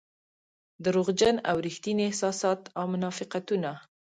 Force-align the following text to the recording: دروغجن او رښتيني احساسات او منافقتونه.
دروغجن 0.85 1.35
او 1.49 1.55
رښتيني 1.65 2.03
احساسات 2.07 2.61
او 2.77 2.85
منافقتونه. 2.93 3.71